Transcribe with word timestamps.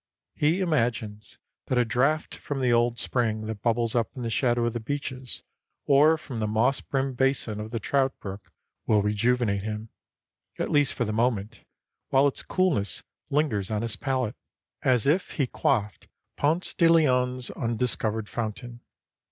He 0.33 0.61
imagines 0.61 1.37
that 1.67 1.77
a 1.77 1.85
draught 1.85 2.33
from 2.33 2.59
the 2.59 2.73
old 2.73 2.97
spring 2.97 3.45
that 3.45 3.61
bubbles 3.61 3.93
up 3.93 4.09
in 4.15 4.23
the 4.23 4.31
shadow 4.31 4.65
of 4.65 4.73
the 4.73 4.79
beeches 4.79 5.43
or 5.85 6.17
from 6.17 6.39
the 6.39 6.47
moss 6.47 6.81
brimmed 6.81 7.17
basin 7.17 7.59
of 7.59 7.69
the 7.69 7.79
trout 7.79 8.17
brook 8.19 8.51
will 8.87 9.03
rejuvenate 9.03 9.61
him, 9.61 9.89
at 10.57 10.71
least 10.71 10.95
for 10.95 11.05
the 11.05 11.13
moment 11.13 11.65
while 12.09 12.25
its 12.27 12.41
coolness 12.41 13.03
lingers 13.29 13.69
on 13.69 13.83
his 13.83 13.95
palate, 13.95 14.35
as 14.81 15.05
if 15.05 15.33
he 15.33 15.45
quaffed 15.45 16.07
Ponce 16.35 16.73
de 16.73 16.87
Leon's 16.91 17.51
undiscovered 17.51 18.27
fountain. 18.27 18.81